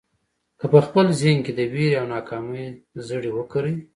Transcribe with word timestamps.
که 0.59 0.65
په 0.73 0.79
خپل 0.87 1.05
ذهن 1.21 1.39
کې 1.45 1.51
د 1.55 1.61
وېرې 1.73 1.97
او 2.01 2.05
ناکامۍ 2.15 2.65
زړي 3.07 3.29
وکرئ. 3.33 3.75